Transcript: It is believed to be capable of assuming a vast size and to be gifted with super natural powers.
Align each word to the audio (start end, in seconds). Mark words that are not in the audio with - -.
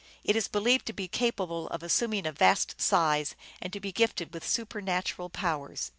It 0.23 0.35
is 0.35 0.47
believed 0.47 0.87
to 0.87 0.93
be 0.93 1.07
capable 1.07 1.67
of 1.67 1.83
assuming 1.83 2.25
a 2.25 2.31
vast 2.31 2.81
size 2.81 3.35
and 3.61 3.71
to 3.71 3.79
be 3.79 3.91
gifted 3.91 4.33
with 4.33 4.47
super 4.49 4.81
natural 4.81 5.29
powers. 5.29 5.89